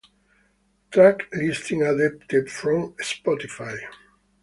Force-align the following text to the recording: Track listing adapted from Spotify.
Track 0.89 1.27
listing 1.31 1.83
adapted 1.83 2.49
from 2.49 2.93
Spotify. 2.93 3.77